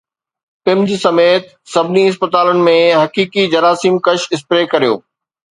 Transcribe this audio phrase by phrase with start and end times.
[0.63, 1.43] PIMS سميت
[1.73, 4.95] سڀني اسپتالن ۾ حقيقي جراثيم ڪش اسپري ڪريو